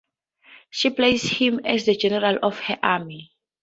She 0.71 0.89
placed 0.89 1.27
him 1.33 1.59
as 1.63 1.85
the 1.85 1.95
general 1.95 2.39
of 2.41 2.57
her 2.61 2.79
army. 2.81 3.33